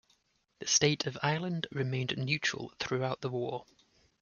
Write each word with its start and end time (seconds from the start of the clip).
The 0.57 0.65
state 0.65 1.05
of 1.05 1.15
Ireland 1.21 1.67
remained 1.71 2.17
neutral 2.17 2.73
throughout 2.79 3.21
the 3.21 3.29
war. 3.29 3.67